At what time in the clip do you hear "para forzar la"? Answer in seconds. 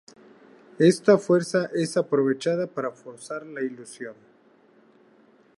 2.65-3.61